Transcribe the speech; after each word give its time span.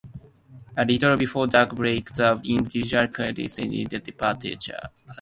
A 0.77 0.83
little 0.83 1.15
before 1.15 1.45
daybreak, 1.45 2.11
the 2.13 2.41
invisible 2.45 3.05
guests 3.05 3.57
take 3.57 3.87
their 3.87 3.99
departure. 3.99 4.79